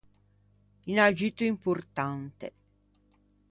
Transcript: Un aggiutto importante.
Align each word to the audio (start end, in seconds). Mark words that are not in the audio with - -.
Un 0.87 0.97
aggiutto 0.97 1.43
importante. 1.43 2.45